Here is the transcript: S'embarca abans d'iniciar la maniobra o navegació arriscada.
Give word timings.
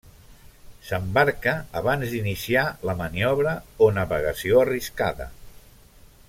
S'embarca 0.85 1.53
abans 1.81 2.15
d'iniciar 2.15 2.65
la 2.91 2.97
maniobra 3.03 3.53
o 3.89 3.93
navegació 3.99 4.65
arriscada. 4.65 5.29